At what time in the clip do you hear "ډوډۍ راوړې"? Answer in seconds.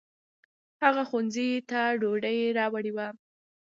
2.01-2.91